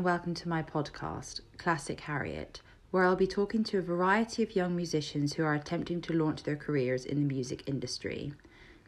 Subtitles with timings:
[0.00, 4.56] and welcome to my podcast, Classic Harriet, where I'll be talking to a variety of
[4.56, 8.32] young musicians who are attempting to launch their careers in the music industry.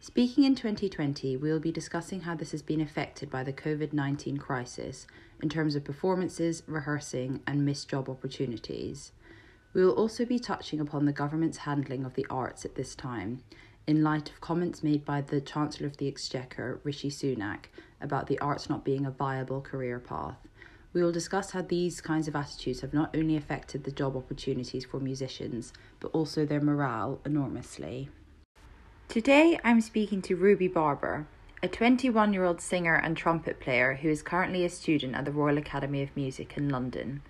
[0.01, 3.93] Speaking in 2020, we will be discussing how this has been affected by the COVID
[3.93, 5.07] 19 crisis
[5.43, 9.13] in terms of performances, rehearsing, and missed job opportunities.
[9.75, 13.43] We will also be touching upon the government's handling of the arts at this time,
[13.87, 17.67] in light of comments made by the Chancellor of the Exchequer, Rishi Sunak,
[18.01, 20.39] about the arts not being a viable career path.
[20.93, 24.85] We will discuss how these kinds of attitudes have not only affected the job opportunities
[24.85, 28.11] for musicians, but also their morale enormously.
[29.09, 31.27] Today I'm speaking to Ruby Barber,
[31.63, 35.31] a 21 year old singer and trumpet player who is currently a student at the
[35.31, 37.23] Royal Academy of Music in London.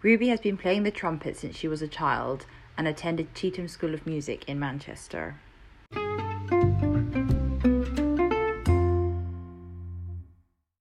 [0.00, 2.46] Ruby has been playing the trumpet since she was a child
[2.78, 5.36] and attended Chetham School of Music in Manchester.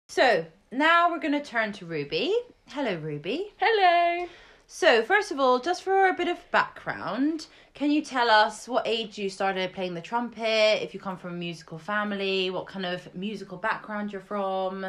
[0.07, 2.35] So now we're going to turn to Ruby.
[2.67, 3.53] Hello, Ruby.
[3.57, 4.27] Hello.
[4.65, 8.87] So, first of all, just for a bit of background, can you tell us what
[8.87, 12.85] age you started playing the trumpet, if you come from a musical family, what kind
[12.85, 14.85] of musical background you're from?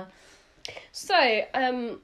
[0.92, 2.00] So, um,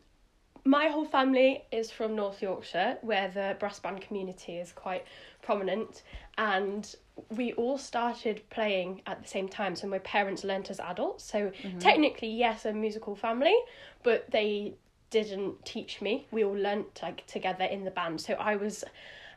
[0.65, 5.05] my whole family is from North Yorkshire, where the brass band community is quite
[5.43, 6.03] prominent,
[6.39, 6.95] and
[7.31, 9.77] we all started playing at the same time.
[9.77, 11.25] So my parents learnt as adults.
[11.25, 13.57] So technically, yes, a musical family,
[14.03, 14.75] but they
[15.11, 16.27] didn't teach me.
[16.31, 18.21] We all learnt like together in the band.
[18.21, 18.85] So I was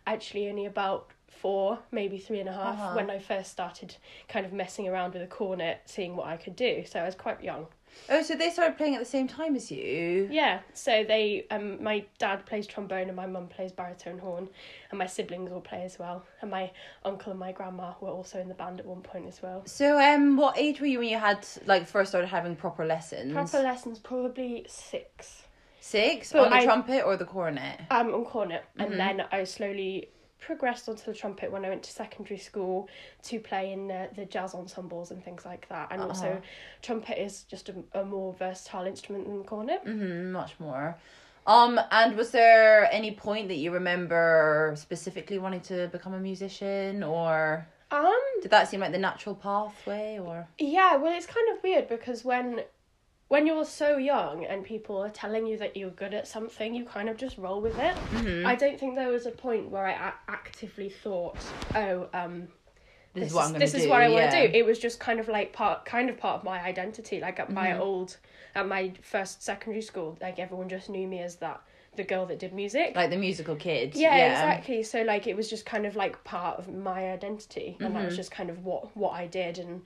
[0.06, 2.96] actually only about four, maybe three and a half Uh-huh.
[2.96, 3.96] when I first started
[4.30, 6.86] kind of messing around with a cornet, seeing what I could do.
[6.86, 7.68] So I was quite young.
[8.10, 10.28] Oh, so they started playing at the same time as you?
[10.32, 14.50] Yeah, so they um my dad plays trombone and my mum plays baritone horn
[14.92, 16.26] and my siblings all play as well.
[16.42, 16.72] And my
[17.06, 19.64] uncle and my grandma were also in the band at one point as well.
[19.66, 23.34] So, um, what age were you when you had like first started having proper lessons?
[23.34, 25.44] Proper lessons probably six.
[25.80, 27.80] Six So on the I- trumpet or the cornet?
[27.90, 28.64] Um on cornet.
[28.78, 30.10] And then I slowly
[30.46, 32.90] progressed onto the trumpet when I went to secondary school
[33.24, 35.88] to play in the, the jazz ensembles and things like that.
[35.92, 36.42] And also Uh-huh.
[36.82, 39.84] trumpet is just a, a more versatile instrument than the cornet.
[39.86, 40.98] Mm-hmm, much more.
[41.46, 47.04] Um, and was there any point that you remember specifically wanting to become a musician,
[47.04, 50.48] or Um did that seem like the natural pathway, or?
[50.58, 52.64] Yeah, well, it's kind of weird because when
[53.34, 56.86] when you're so young and people are telling you that you're good at something, you
[56.86, 57.96] kind of just roll with it.
[57.96, 58.46] Mm-hmm.
[58.46, 61.38] I don't think there was a point where I a- actively thought,
[61.74, 62.48] "Oh, um,
[63.16, 63.78] This, this, is what I'm is, this do.
[63.80, 66.18] is what I want to do." It was just kind of like part, kind of
[66.18, 67.20] part of my identity.
[67.20, 67.56] Like at Mm-hmm.
[67.56, 68.18] my old,
[68.54, 71.60] at my first secondary school, like everyone just knew me as that
[71.96, 72.96] the girl that did music.
[72.96, 73.96] Like the musical kid.
[73.96, 74.32] yeah, yeah.
[74.34, 74.84] exactly.
[74.84, 77.98] So like it was just kind of like part of my identity, and Mm-hmm.
[77.98, 79.82] that was just kind of what what I did, and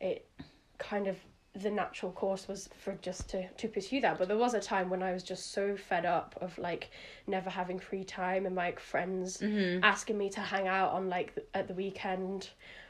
[0.00, 0.26] it
[0.78, 1.16] kind of
[1.56, 4.18] the natural course was for just to to pursue that.
[4.18, 6.90] But there was a time when I was just so fed up of like
[7.26, 9.84] never having free time and like friends Mm-hmm.
[9.84, 12.48] asking me to hang out on like th- at the weekend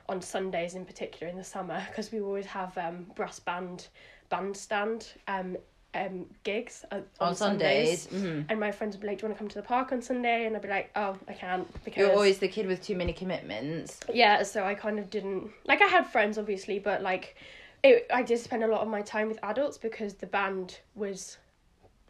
[0.08, 3.88] on Sundays in particular in the summer because we always have um brass band
[4.30, 5.56] bandstand um
[5.94, 8.08] um gigs uh, on, On Sundays.
[8.08, 8.46] mhm.
[8.48, 10.02] and my friends would be like, "Do you want to come to the park on
[10.02, 12.96] Sunday?" And I'd be like, "Oh, I can't because You're always the kid with too
[12.96, 14.00] many commitments.
[14.12, 15.80] yeah." So I kind of didn't like.
[15.82, 17.36] I had friends, obviously, but like,
[17.84, 18.06] it.
[18.12, 21.38] I did spend a lot of my time with adults because the band was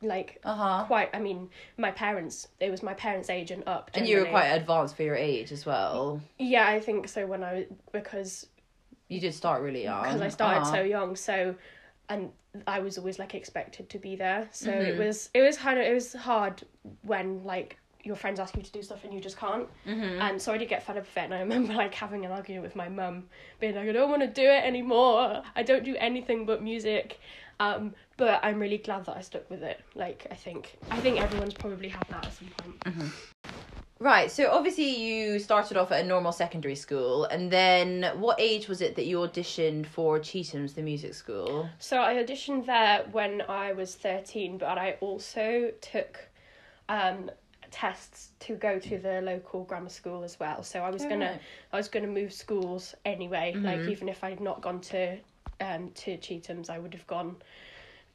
[0.03, 0.85] like Uh huh.
[0.87, 1.11] quite.
[1.15, 2.49] I mean, my parents.
[2.61, 3.91] It was my parents' age and up.
[3.95, 6.21] And you were quite advanced for your age as well.
[6.39, 7.27] Yeah, I think so.
[7.27, 8.47] When I was because
[9.09, 10.03] You did start really young.
[10.03, 10.73] because I started Uh-huh.
[10.77, 11.55] so young, so
[12.09, 12.31] and
[12.67, 14.49] I was always like expected to be there.
[14.53, 14.87] So Mm-hmm.
[14.87, 16.63] it was it was kind of it was hard
[17.03, 19.69] when like your friends ask you to do stuff and you just can't.
[19.87, 20.21] Mm-hmm.
[20.21, 21.25] And so I did get fed up with it.
[21.25, 23.25] And I remember like having an argument with my mum,
[23.61, 25.43] being like, I don't want to do it anymore.
[25.57, 27.19] I don't do anything but music.
[27.61, 29.81] Um, but I'm really glad that I stuck with it.
[29.95, 33.13] Like I think I think everyone's probably had that at some point.
[34.01, 38.69] Right, so obviously you started off at a normal secondary school, and then what age
[38.69, 41.71] was it that you auditioned for Chetham's, the music school?
[41.79, 46.29] So I auditioned there when I was 13, but I also took
[46.89, 47.31] um,
[47.75, 50.63] tests to go to the local grammar school as well.
[50.63, 51.41] So I was Oh, gonna right.
[51.73, 53.53] I was gonna move schools anyway.
[53.57, 55.19] Like even if I'd not gone to
[55.61, 57.37] um to Chetham's, I would have gone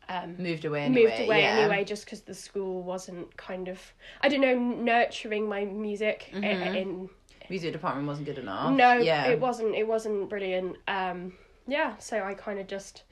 [0.08, 1.04] um Moved away anyway.
[1.10, 1.58] moved away yeah.
[1.60, 3.80] anyway just because the school wasn't kind of
[4.22, 6.76] I don't know nurturing my music i- Mhm.
[6.82, 7.10] in
[7.50, 8.72] Music department wasn't good enough.
[8.74, 9.28] no, yeah.
[9.28, 9.74] it wasn't.
[9.76, 10.78] It wasn't brilliant.
[10.88, 11.34] Um,
[11.68, 13.04] yeah, so I kind of just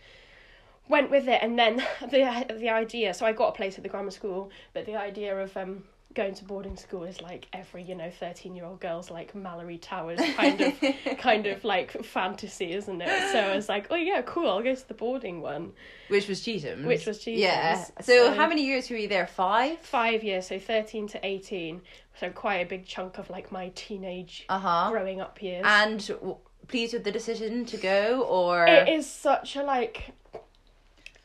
[0.87, 1.77] went with it, and then
[2.13, 3.13] the the idea.
[3.15, 5.83] So I got a place at the grammar school, but the idea of um
[6.17, 9.79] going to boarding school is like every you know 13 year old girl's like Malory
[9.79, 10.73] Towers kind of
[11.19, 14.73] kind of like fantasy isn't it so i was like oh yeah cool i'll go
[14.75, 15.71] to the boarding one
[16.09, 16.85] Which was Chetham's.
[16.85, 17.39] Which was Chetham's.
[17.41, 17.83] Yeah.
[18.01, 19.27] So, So- how many years were you there?
[19.27, 19.79] Five?
[19.79, 21.81] five years so 13 to 18
[22.19, 24.89] so quite a big chunk of like my teenage Uh huh.
[24.91, 26.37] growing up years And w-
[26.67, 30.11] pleased with the decision to go, or it is such a like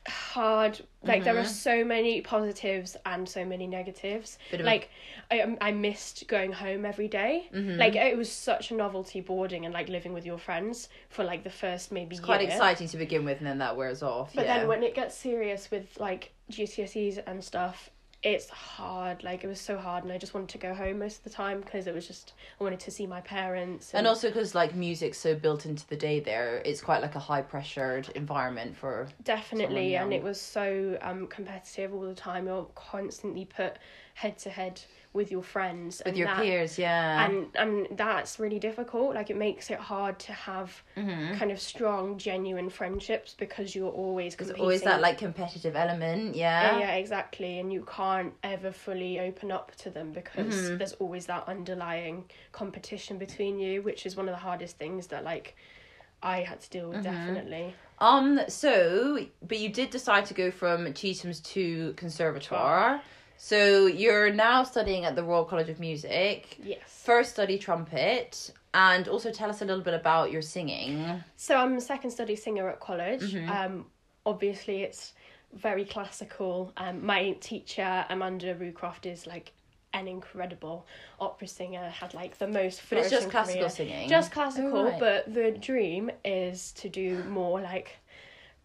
[0.09, 1.49] hard like there are Mm-hmm.
[1.53, 4.91] so many positives and so many negatives like
[5.31, 7.49] I, um, I missed going home every day.
[7.55, 7.79] Mm-hmm.
[7.79, 11.45] like it was such a novelty boarding and like living with your friends for like
[11.45, 12.51] the first maybe it's quite year.
[12.51, 14.33] exciting to begin with, and then that wears off.
[14.35, 14.59] but yeah.
[14.59, 17.91] then when it gets serious with like GCSEs and stuff
[18.23, 21.19] it's hard like it was so hard and I just wanted to go home most
[21.19, 24.29] of the time because it was just I wanted to see my parents and also
[24.29, 28.09] because like music's so built into the day there, it's quite like a high pressured
[28.15, 29.09] environment for.
[29.25, 33.77] definitely and it was so um competitive all the time you're constantly put
[34.15, 34.81] head to head
[35.15, 37.27] with your friends With your that, peers, yeah.
[37.27, 41.35] and and that's really difficult like it makes it hard to have Mm-hmm.
[41.39, 46.63] kind of strong genuine friendships because you're always because always that like competitive element, yeah.
[46.63, 50.79] yeah, yeah exactly and you can't ever fully open up to them because Mm-hmm.
[50.79, 55.25] there's always that underlying competition between you which is one of the hardest things that
[55.25, 55.57] like
[56.23, 57.13] i had to deal with Mm-hmm.
[57.13, 58.41] definitely Um.
[58.49, 63.01] So, but you did decide to go from Chetham's to Conservatoire.
[63.45, 66.57] So you're now studying at the Royal College of Music.
[66.63, 71.25] yes First study trumpet, and also tell us a little bit about your singing.
[71.37, 73.35] So I'm a second study singer at college.
[73.35, 73.51] Mm-hmm.
[73.51, 73.87] Um,
[74.25, 75.15] obviously, it's
[75.55, 76.73] very classical.
[76.77, 79.51] Um, my teacher Amanda Roocroft is like
[79.93, 80.87] an incredible
[81.19, 81.89] opera singer.
[81.89, 82.81] Had like the most.
[82.89, 83.71] But it's just classical career.
[83.71, 84.09] singing.
[84.09, 85.01] Just classical, Oh, right.
[85.01, 87.97] but the dream is to do more like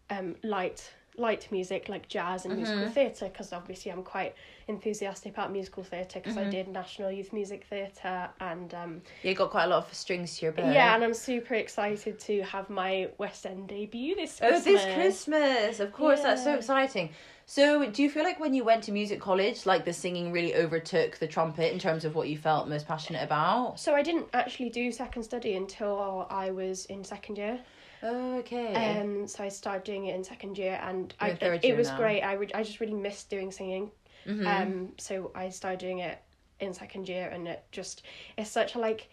[0.08, 0.88] um, light
[1.18, 2.62] light music like jazz and Mm-hmm.
[2.62, 4.34] musical theatre because obviously I'm quite
[4.68, 6.48] enthusiastic about musical theatre because Mm-hmm.
[6.48, 10.38] I did National Youth Music Theatre and um, You got quite a lot of strings
[10.38, 10.70] to your bow.
[10.70, 14.66] yeah, and I'm super excited to have my West End debut this Christmas.
[14.66, 15.80] Oh, this Christmas!
[15.80, 17.10] Of course, that's so exciting.
[17.46, 20.54] So, do you feel like when you went to music college, like the singing really
[20.54, 23.80] overtook the trumpet in terms of what you felt most passionate about?
[23.80, 27.58] So I didn't actually do second study until I was in second year.
[28.02, 28.74] Okay.
[28.74, 31.88] Um, so I started doing it in second year, and I, You're it year was
[31.88, 31.96] now.
[31.96, 32.22] great.
[32.22, 33.90] I re- I just really missed doing singing.
[34.26, 34.46] Mm-hmm.
[34.46, 36.18] Um, so I started doing it
[36.60, 38.02] in second year, and it just
[38.36, 39.08] it's such a like,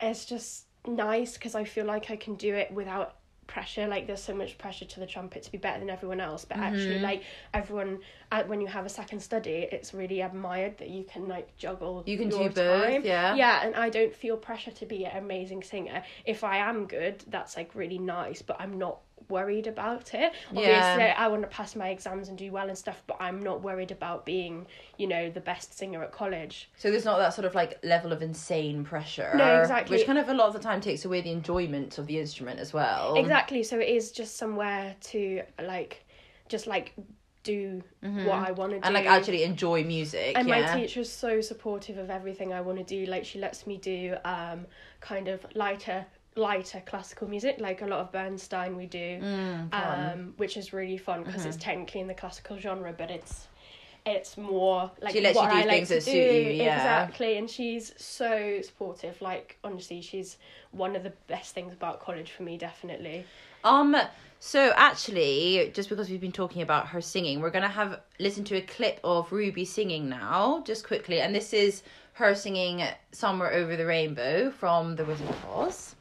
[0.00, 3.16] it's just nice because I feel like I can do it without
[3.54, 6.42] pressure like there's so much pressure to the trumpet to be better than everyone else
[6.50, 7.10] but actually Mm-hmm.
[7.10, 7.98] like everyone
[8.32, 12.04] uh, when you have a second study it's really admired that you can like juggle
[12.06, 13.02] You can do both, time.
[13.04, 13.34] yeah.
[13.34, 17.16] yeah and i don't feel pressure to be an amazing singer if i am good
[17.34, 21.14] that's like really nice but i'm not worried about it obviously Yeah.
[21.18, 23.90] i want to pass my exams and do well and stuff but i'm not worried
[23.90, 27.54] about being you know the best singer at college So there's not that sort of
[27.54, 29.32] like level of insane pressure.
[29.34, 29.96] No, exactly.
[29.96, 32.58] Which kind of a lot of the time takes away the enjoyment of the instrument
[32.60, 33.14] as well.
[33.16, 36.04] exactly so it is just somewhere to like
[36.48, 36.92] just like
[37.42, 38.84] do what i want to do Mm-hmm.
[38.84, 40.32] And like actually enjoy music.
[40.36, 40.60] and yeah.
[40.74, 43.06] my teacher's so supportive of everything I want to do.
[43.10, 44.66] Like she lets me do um
[45.00, 46.04] kind of lighter
[46.40, 50.96] lighter classical music, like a lot of Bernstein we do, Mm, um, which is really
[50.98, 51.48] fun because Mm-hmm.
[51.48, 53.46] it's technically in the classical genre, but it's
[54.06, 56.10] it's more like She lets you what do I like things to that do.
[56.10, 56.76] suit you, yeah.
[56.76, 59.20] Exactly, and she's so supportive.
[59.20, 60.38] Like honestly, she's
[60.72, 63.26] one of the best things about college for me, definitely.
[63.62, 63.94] Um.
[64.42, 68.56] So actually, just because we've been talking about her singing, we're gonna have listen to
[68.56, 71.82] a clip of Ruby singing now, just quickly, and this is
[72.14, 75.94] her singing "Somewhere Over the Rainbow" from The Wizard of Oz.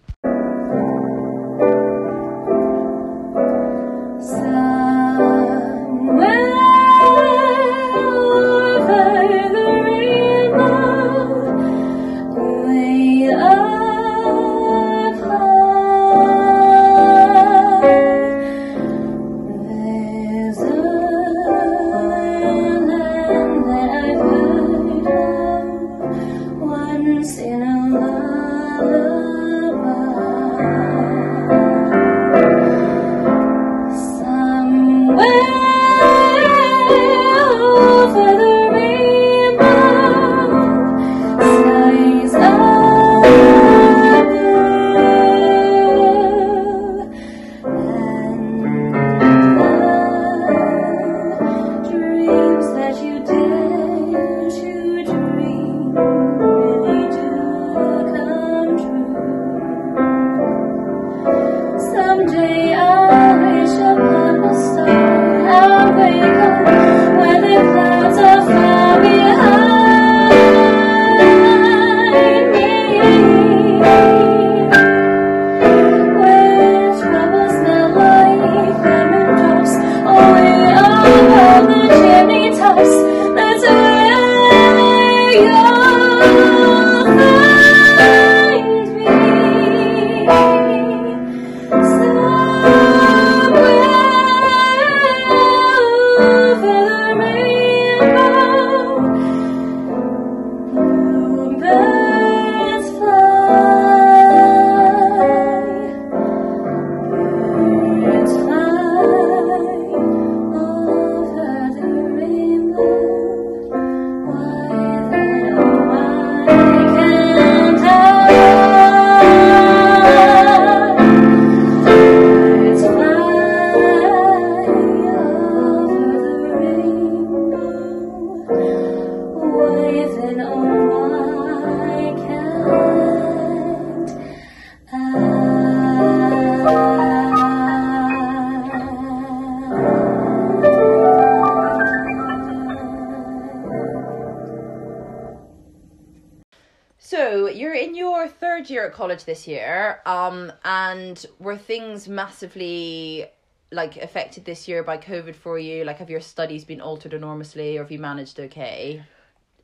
[149.19, 153.25] College this year, um, and were things massively
[153.71, 155.83] like affected this year by COVID for you?
[155.83, 159.03] Like, have your studies been altered enormously, or have you managed okay?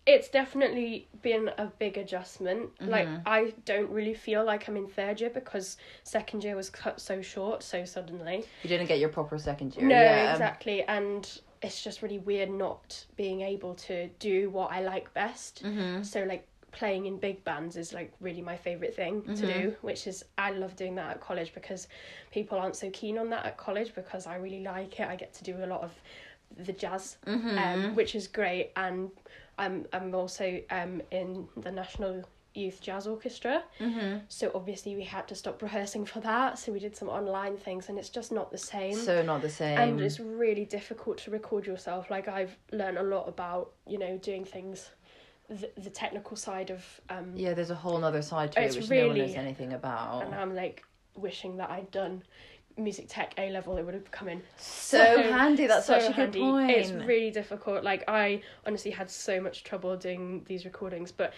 [0.05, 2.69] It's definitely been a big adjustment.
[2.79, 7.01] Like I don't really feel like I'm in third year because second year was cut
[7.01, 8.45] so short so suddenly.
[8.61, 9.87] You didn't get your proper second year.
[9.87, 10.31] No, yeah.
[10.31, 10.83] exactly.
[10.83, 11.27] And
[11.63, 15.63] it's just really weird not being able to do what I like best.
[15.63, 16.03] Mm-hmm.
[16.03, 16.47] So like
[16.79, 20.51] playing in big bands is like really my favorite thing to do, which is I
[20.51, 21.87] love doing that at college because
[22.31, 25.07] people aren't so keen on that at college because I really like it.
[25.07, 25.91] I get to do a lot of
[26.65, 29.09] the jazz, um, which is great, and
[29.57, 33.63] I'm I'm also um in the National Youth Jazz Orchestra.
[33.79, 34.19] Mm-hmm.
[34.29, 36.57] So obviously we had to stop rehearsing for that.
[36.59, 39.49] So we did some online things, and it's just not the same So not the
[39.49, 39.77] same.
[39.77, 44.17] and it's really difficult to record yourself like i've learned a lot about you know
[44.29, 44.89] doing things
[45.49, 48.89] the, the technical side of um yeah, there's a whole other side to it which
[48.89, 50.23] no one really- knows anything about.
[50.25, 50.83] and i'm like
[51.15, 52.23] wishing that i'd done
[52.77, 54.97] music tech a level it would have come in So
[55.31, 55.65] handy.
[55.65, 56.71] That's such a good point.
[56.71, 61.33] it's really difficult like i honestly had so much trouble doing these recordings but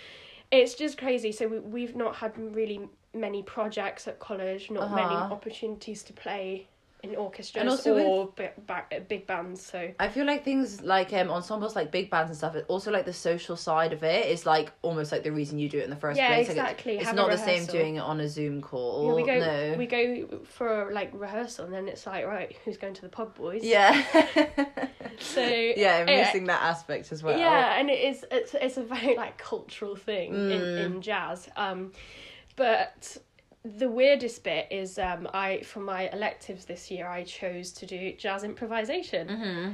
[0.50, 5.14] it's just crazy so we, we've not had really many projects at college not many
[5.16, 5.34] Uh-huh.
[5.34, 6.66] opportunities to play
[7.10, 11.30] in orchestras And also or ba- big bands so I feel like things like um
[11.30, 12.56] ensembles like big bands and stuff.
[12.56, 15.70] It also like the social side of it is like almost like the reason you
[15.70, 16.48] do it in the first Yeah, place.
[16.50, 16.98] Like, it's- exactly.
[17.00, 19.08] it's, not the same doing it on a Zoom call.
[19.08, 19.76] Yeah, we go no.
[19.78, 23.36] we go for like rehearsal and then it's like right who's going to the pub
[23.36, 24.04] boys yeah.
[25.20, 27.38] so yeah, I'm yeah, missing that aspect as well.
[27.38, 30.86] yeah and it is it's, it's a very like cultural thing in, Mm.
[30.86, 31.92] in jazz um
[32.56, 33.18] but
[33.64, 38.14] the weirdest bit is um i for my electives this year i chose to do
[38.14, 39.72] jazz improvisation Mm-hmm.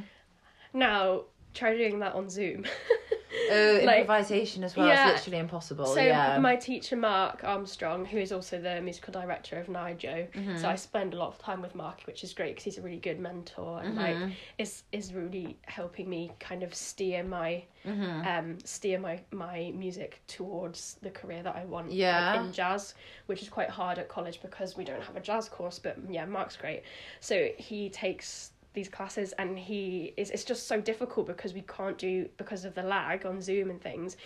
[0.73, 1.23] now
[1.53, 2.65] try doing that on zoom
[3.51, 4.87] Oh, Like- improvisation as well.
[4.87, 5.09] Yeah.
[5.11, 5.85] It's literally impossible.
[5.87, 6.37] So yeah.
[6.39, 10.57] my teacher Mark Armstrong, who is also the musical director of NYJO, Mm-hmm.
[10.57, 12.81] so I spend a lot of time with Mark, which is great because he's a
[12.81, 14.23] really good mentor and Mm-hmm.
[14.23, 18.27] like is is really helping me kind of steer my Mm-hmm.
[18.27, 22.41] um steer my my music towards the career that I want like, Yeah.
[22.41, 22.93] in jazz,
[23.25, 25.79] which is quite hard at college because we don't have a jazz course.
[25.79, 26.83] But yeah, Mark's great.
[27.19, 31.97] So he takes these classes and he is it's just so difficult because we can't
[31.97, 34.17] do because of the lag on Zoom and things.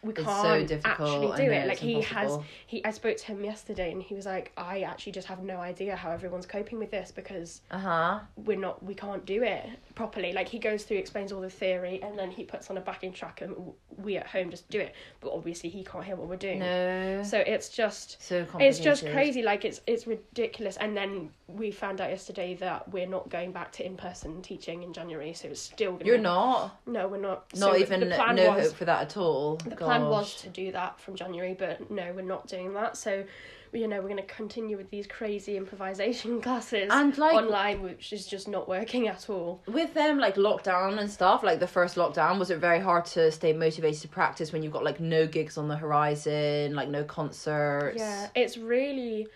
[0.00, 1.66] We It's can't so actually do it.
[1.66, 5.10] Like he has he I spoke to him yesterday and he was like, I actually
[5.10, 8.20] just have no idea how everyone's coping with this because Uh huh.
[8.36, 9.66] we're not we can't do it
[9.96, 12.80] properly like he goes through explains all the theory and then he puts on a
[12.80, 13.56] backing track and
[13.96, 17.22] we at home just do it but obviously he can't hear what we're doing No.
[17.24, 21.98] so it's just so it's just crazy like it's it's ridiculous and then we found
[22.00, 25.92] out yesterday that we're not going back to in-person teaching in january so it's still
[25.92, 26.78] gonna You're not.
[26.86, 29.56] no we're not Not So even no was hope for that at all.
[29.56, 32.96] the plan was to do that from January, but no, we're not doing that.
[32.98, 33.24] So,
[33.72, 38.12] you know, we're going to continue with these crazy improvisation classes And, like- online, which
[38.12, 39.62] is just not working at all.
[39.66, 43.30] with them like lockdown and stuff like the first lockdown was it very hard to
[43.32, 47.04] stay motivated to practice when you've got like no gigs on the horizon like no
[47.04, 49.28] concerts Yeah, it's really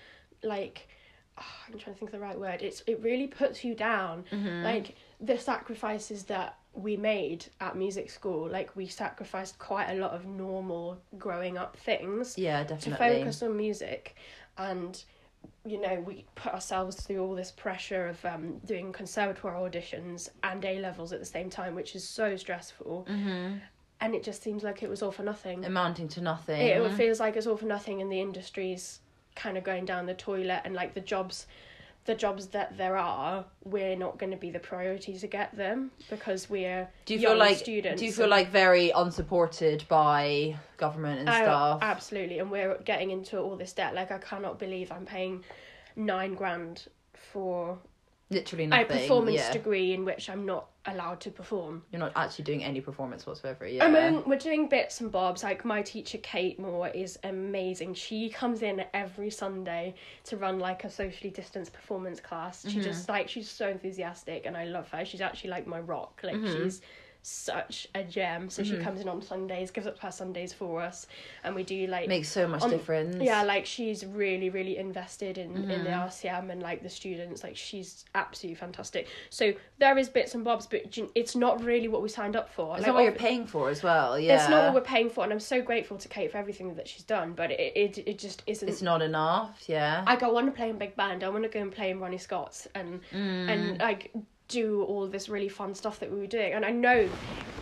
[0.43, 0.89] like
[1.69, 2.63] I'm trying to think of the right word.
[2.63, 4.25] It's it really puts you down.
[4.33, 4.63] Mm-hmm.
[4.63, 10.13] Like the sacrifices that we made at music school, like we sacrificed quite a lot
[10.13, 12.39] of normal growing up things.
[12.39, 12.93] yeah definitely.
[12.93, 14.17] to focus on music
[14.59, 15.05] and
[15.65, 20.65] you know we put ourselves through all this pressure of um, doing conservatoire auditions and
[20.65, 23.57] a levels at the same time which is so stressful mm-hmm.
[24.01, 26.93] and it just seems like it was all for nothing amounting to nothing it, it
[26.95, 29.01] feels like it's all for nothing and the industry's
[29.35, 31.47] kind of going down the toilet and like the jobs
[32.05, 35.91] the jobs that there are we're not going to be the priority to get them
[36.11, 38.01] because we're do you young feel like students.
[38.01, 43.11] do you feel like very unsupported by government and Oh, stuff Absolutely, and we're getting
[43.13, 43.95] into all this debt.
[43.95, 45.45] Like I cannot believe I'm paying
[45.95, 47.79] nine grand for
[48.31, 49.53] literally a performance yeah.
[49.53, 51.83] degree in which I'm not allowed to perform.
[51.93, 55.43] you're not actually doing any performance whatsoever yeah I mean, we're doing bits and bobs.
[55.45, 57.95] Like my teacher Kate Moore is amazing.
[57.95, 62.63] She comes in every Sunday to run like a socially distanced performance class.
[62.69, 62.83] She Mm-hmm.
[62.83, 65.05] just like she's so enthusiastic, and I love her.
[65.05, 66.21] She's actually like my rock.
[66.25, 66.63] Like Mm-hmm.
[66.65, 66.81] she's
[67.23, 68.51] such a gem.
[68.51, 71.07] So she comes in on Sundays, gives up her Sundays for us,
[71.45, 75.39] and we do like makes so much on- difference yeah, like she's really, really invested
[75.39, 76.09] in in the Mm-hmm.
[76.09, 77.43] RCM and like the students.
[77.45, 79.09] Like she's absolutely fantastic.
[79.31, 80.83] So there is bits and bobs, but
[81.15, 82.77] it's not really what we signed up for.
[82.77, 85.09] it's like, not what you're paying for as well yeah It's not what we're paying
[85.11, 87.33] for, and I'm so grateful to Kate for everything that she's done.
[87.35, 88.69] But it it, it just isn't.
[88.69, 91.23] it's not enough yeah Like I want to play in big band.
[91.23, 93.49] I want to go and play in Ronnie Scott's and Mm.
[93.53, 94.13] and like
[94.53, 96.53] do all this really fun stuff that we were doing.
[96.53, 97.09] And I know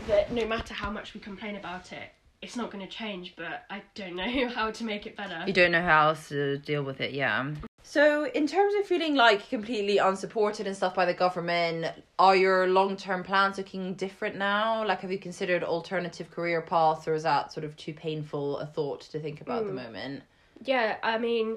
[0.08, 2.10] that no matter how much we complain about it,
[2.42, 5.44] it's not going to change, but I don't know how to make it better.
[5.46, 7.52] You don't know how else to deal with it, yeah.
[7.82, 11.86] So, in terms of feeling like completely unsupported and stuff by the government,
[12.18, 14.86] are your long term plans looking different now?
[14.86, 18.66] Like, have you considered alternative career paths, or is that sort of too painful a
[18.66, 19.76] thought to think about at the hmm.
[19.76, 20.22] moment?
[20.62, 21.56] Yeah, I mean,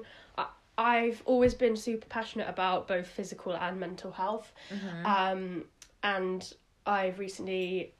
[0.76, 4.52] I've always been super passionate about both physical and mental health.
[5.04, 5.64] Um,
[6.02, 6.52] and
[6.86, 7.92] I've recently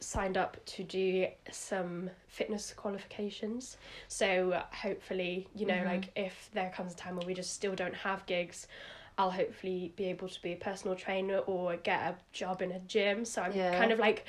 [0.00, 3.76] signed up to do some fitness qualifications.
[4.08, 7.94] So hopefully, you know, like if there comes a time where we just still don't
[7.94, 8.66] have gigs,
[9.18, 12.78] I'll hopefully be able to be a personal trainer or get a job in a
[12.80, 13.24] gym.
[13.24, 13.76] So I'm Yeah.
[13.78, 14.24] kind of like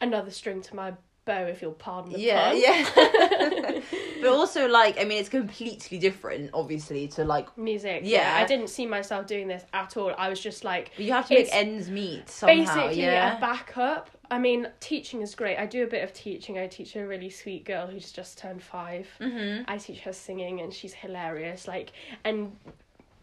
[0.00, 0.92] another string to my
[1.24, 2.60] bow, if you'll pardon the Yeah, pun.
[2.60, 3.80] yeah.
[4.20, 8.02] but also, like, I mean, it's completely different, obviously, to like, Music.
[8.04, 8.36] Yeah.
[8.36, 8.42] Yeah.
[8.42, 10.12] I didn't see myself doing this at all.
[10.16, 12.54] I was just like you have to make ends meet somehow.
[12.54, 13.36] basically yeah.
[13.36, 14.10] a backup.
[14.30, 15.58] I mean, teaching is great.
[15.58, 16.58] I do a bit of teaching.
[16.58, 19.64] I teach a really sweet girl who's just turned 5 mm-hmm.
[19.68, 21.68] I teach her singing, and she's hilarious.
[21.68, 21.92] Like,
[22.24, 22.56] and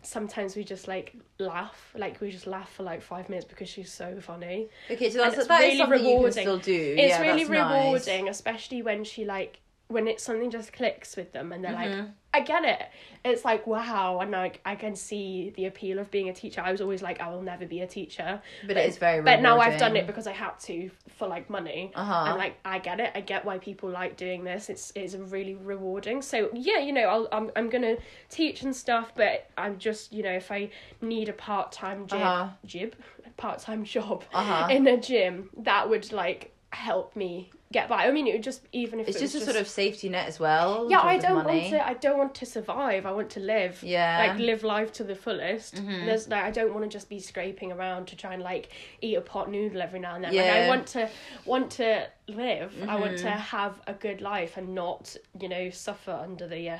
[0.01, 1.93] sometimes we just like laugh.
[1.95, 4.69] Like we just laugh for like five minutes because she's so funny.
[4.89, 6.43] Okay, so that's it's that is really something you can rewarding.
[6.43, 6.95] still do.
[6.97, 8.07] It's yeah, really that's nice.
[8.07, 11.89] rewarding, especially when she like when it's something just clicks with them and they're like,
[11.91, 12.13] Mhm.
[12.31, 12.83] I get it.
[13.25, 16.61] It's like wow, and like I can see the appeal of being a teacher.
[16.61, 18.39] I was always like, I will never be a teacher.
[18.67, 21.49] But it is very But now I've done it because I had to for like
[21.49, 21.91] money.
[21.95, 22.25] Uh-huh.
[22.27, 23.11] And like I get it.
[23.15, 24.69] I get why people like doing this.
[24.69, 26.21] It's it's really rewarding.
[26.21, 27.97] So yeah, you know, I'll, I'm I'm gonna
[28.29, 30.69] teach and stuff, but I'm just you know if I
[31.01, 32.49] need a part time jib Uh-huh.
[32.63, 32.95] jib
[33.37, 34.67] part time job Uh-huh.
[34.69, 38.07] in a gym, that would like help me get by.
[38.07, 40.27] I mean, it would just even if It's it just a sort of safety net
[40.27, 40.87] as well.
[40.89, 41.87] yeah, I don't want to.
[41.87, 43.05] I don't want to survive.
[43.05, 43.83] I want to live.
[43.83, 44.27] Yeah.
[44.27, 45.75] Like live life to the fullest.
[45.75, 46.05] Mhm.
[46.05, 48.69] There's like I don't want to just be scraping around to try and like
[49.01, 50.35] eat a pot noodle every now and then.
[50.35, 50.65] Like Yeah.
[50.65, 51.09] I want to
[51.45, 52.73] want to live.
[52.87, 56.79] I want to have a good life and not you know suffer under the uh,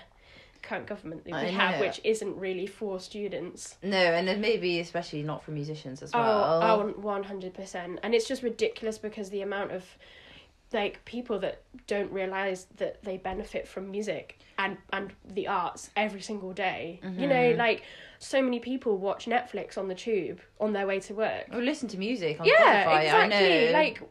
[0.62, 1.86] current government that we I have, know.
[1.86, 3.78] which isn't really for students.
[3.82, 6.62] No, and then maybe especially not for musicians as well.
[6.63, 9.86] Oh, oh, one hundred percent, and it's just ridiculous because the amount of
[10.73, 16.21] like people that don't realize that they benefit from music and and the arts every
[16.21, 16.99] single day.
[17.17, 17.58] You know, Mhm.
[17.58, 17.84] like
[18.19, 21.47] so many people watch Netflix on the tube on their way to work.
[21.53, 23.03] Or listen to music on Yeah, Spotify.
[23.03, 23.47] exactly.
[23.47, 23.71] I know.
[23.71, 24.01] Like,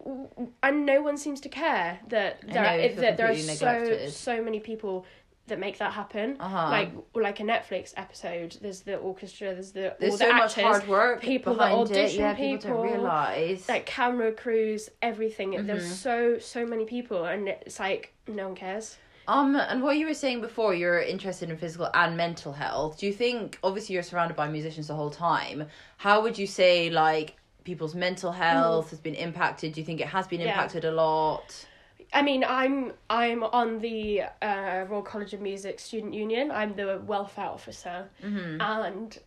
[0.63, 4.61] and no one seems to care that there are, that there are so so many
[4.61, 5.05] people
[5.49, 6.37] that make that happen.
[6.41, 6.69] Uh-huh.
[6.71, 8.57] Like like a Netflix episode.
[8.63, 9.53] There's the orchestra.
[9.55, 12.59] There's the there's all so the much actors hard work people that audition Yeah, people,
[12.59, 13.69] people, don't realize.
[13.69, 15.53] like camera crews, everything.
[15.53, 15.67] Mhm.
[15.67, 18.97] There's so so many people, and it's like no one cares.
[19.27, 22.99] Um, and what you were saying before, you're interested in physical and mental health.
[22.99, 25.67] Do you think, obviously, you're surrounded by musicians the whole time?
[25.99, 29.75] How would you say, like, people's mental health has been impacted?
[29.75, 30.45] Do you think it has been Mm.
[30.45, 30.53] Yeah.
[30.53, 31.67] impacted a lot?
[32.13, 36.51] I mean, I'm I'm on the uh, Royal College of Music Student Union.
[36.51, 38.61] I'm the welfare officer, Mm-hmm.
[38.61, 39.19] and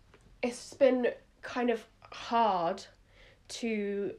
[0.41, 1.07] it's been
[1.41, 2.83] kind of hard
[3.49, 4.13] to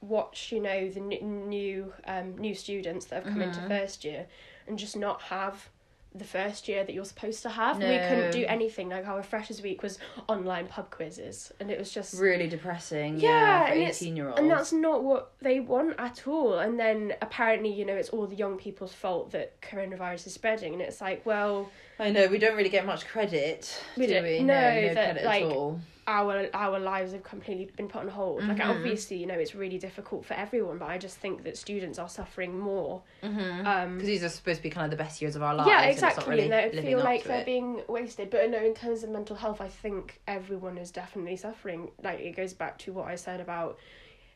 [0.00, 3.68] watch, you know, the n- new um, new students that have come into Mhm.
[3.68, 4.26] first year,
[4.66, 5.68] and just not have
[6.14, 7.78] the first year that you're supposed to have.
[7.78, 8.88] We couldn't do anything.
[8.88, 13.20] Like our freshers week was online pub quizzes, and it was just Really depressing.
[13.20, 14.40] Yeah, Yeah, for 18 year olds.
[14.40, 16.58] and that's not what they want at all.
[16.58, 20.72] And then apparently, you know, it's all the young people's fault that coronavirus is spreading,
[20.72, 23.78] and it's like, well, I know, we don't really get much credit.
[23.96, 24.38] We do don't- we?
[24.40, 25.80] no, no, no that, credit like, at all.
[26.08, 28.42] Our our lives have completely been put on hold.
[28.48, 28.70] Like Mhm.
[28.70, 32.08] obviously, you know, it's really difficult for everyone, but I just think that students are
[32.08, 33.02] suffering more.
[33.22, 33.66] Mm-hmm.
[33.66, 35.68] Um, Because these are supposed to be kind of the best years of our lives.
[35.68, 36.36] yeah, and it's not exactly.
[36.36, 37.46] really and they feel like they're it.
[37.46, 38.30] being wasted.
[38.30, 41.90] But no, in terms of mental health, I think everyone is definitely suffering.
[42.02, 43.78] Like it goes back to what I said about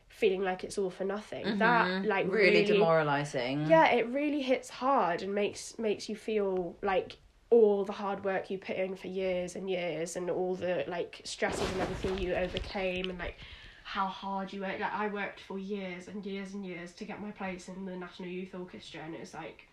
[0.09, 1.57] feeling like it's all for nothing.
[1.57, 2.05] That Mhm.
[2.05, 3.65] like really, really demoralizing.
[3.67, 7.17] yeah it really hits hard and makes makes you feel like
[7.53, 11.21] all the hard work you put in for years and years and all the like
[11.23, 13.35] stresses and everything you overcame and like
[13.83, 17.21] how hard you worked like i worked for years and years and years to get
[17.21, 19.67] my place in the national youth orchestra and it's was like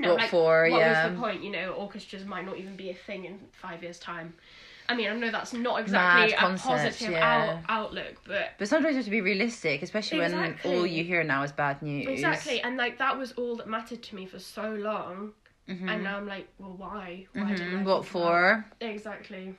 [0.00, 1.06] What for, what yeah.
[1.06, 3.98] was the point you know orchestras might not even be a thing in five years
[4.00, 4.34] time
[4.88, 7.60] i mean i know that's not exactly Mad a positive yeah.
[7.68, 11.22] out- outlook but But sometimes you have to be realistic, especially when all you hear
[11.22, 12.08] now is bad news.
[12.08, 15.32] Exactly, and like that was all that mattered to me for so long,
[15.68, 15.88] Mhm.
[15.88, 17.26] and now I'm like, well, why?
[17.32, 17.82] Why didn't I.
[17.82, 18.50] What for?
[18.52, 19.54] about- Exactly.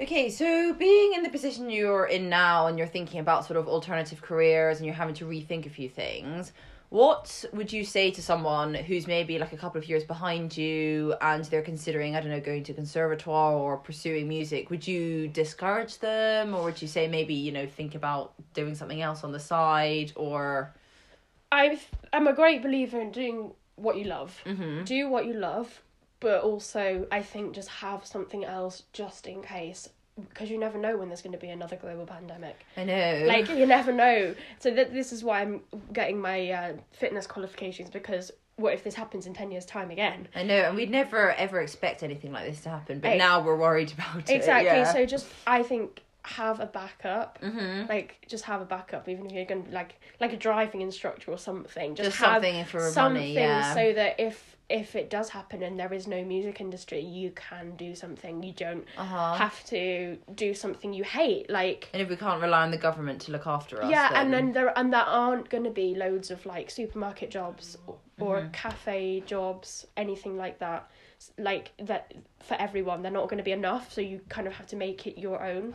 [0.00, 3.68] Okay, so being in the position you're in now and you're thinking about sort of
[3.68, 6.52] alternative careers and you're having to rethink a few things,
[6.88, 11.14] what would you say to someone who's maybe like a couple of years behind you
[11.22, 14.68] and they're considering, I don't know, going to conservatoire or pursuing music?
[14.70, 19.00] Would you discourage them or would you say maybe, you know, think about doing something
[19.00, 20.74] else on the side or
[21.50, 21.78] I
[22.12, 24.40] I'm a great believer in doing what you love.
[24.46, 24.84] Mm-hmm.
[24.84, 25.82] Do what you love,
[26.20, 29.88] but also I think just have something else just in case
[30.28, 32.64] because you never know when there's going to be another global pandemic.
[32.76, 33.24] I know.
[33.26, 34.34] Like you never know.
[34.58, 38.94] So that this is why I'm getting my uh, fitness qualifications because what if this
[38.94, 42.46] happens in 10 years time again I know, and we'd never ever expect anything like
[42.46, 44.30] this to happen, but now we're worried about it.
[44.30, 44.92] exactly yeah.
[44.92, 47.88] so just i think have a backup Mhm.
[47.88, 51.32] like just have a backup even if you're going to like like a driving instructor
[51.32, 53.74] or something just, Just have something for money, something yeah.
[53.74, 57.74] so that if if it does happen and there is no music industry you can
[57.76, 59.34] do something you don't Uh-huh.
[59.34, 63.20] have to do something you hate like And if we can't rely on the government
[63.22, 64.18] to look after us, yeah then...
[64.26, 67.98] and then there and there aren't going to be loads of like supermarket jobs or,
[68.20, 68.50] or Mm-hmm.
[68.52, 70.88] cafe jobs anything like that
[71.38, 74.66] like that for everyone they're not going to be enough so you kind of have
[74.68, 75.74] to make it your own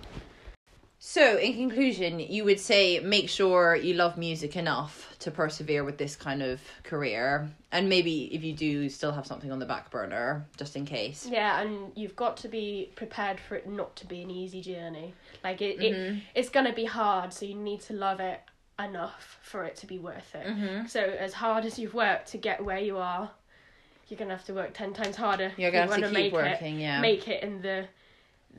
[0.99, 5.97] So, in conclusion, you would say make sure you love music enough to persevere with
[5.99, 9.91] this kind of career, and maybe if you do, still have something on the back
[9.91, 11.27] burner just in case.
[11.29, 15.13] yeah and you've got to be prepared for it not to be an easy journey
[15.43, 16.17] like it, Mm-hmm.
[16.17, 18.39] it it's going to be hard so you need to love it
[18.79, 20.87] enough for it to be worth it Mm-hmm.
[20.87, 23.29] so as hard as you've worked to get where you are
[24.07, 26.33] you're going to have to work 10 times harder You're gonna have to keep make
[26.33, 27.01] working, it, yeah.
[27.01, 27.85] make it in the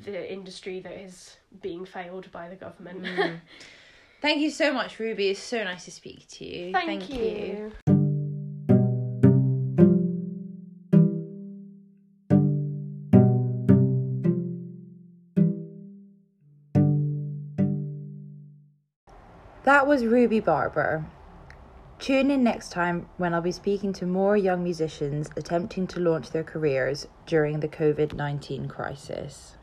[0.04, 3.40] the industry that is being failed by the government mm.
[4.20, 5.28] Thank you so much, Ruby.
[5.28, 6.72] It's so nice to speak to you.
[6.72, 7.70] thank, you.
[19.62, 21.04] That was Ruby Barber.
[22.00, 26.30] Tune in next time when I'll be speaking to more young musicians attempting to launch
[26.30, 29.57] their careers during the COVID 19 crisis.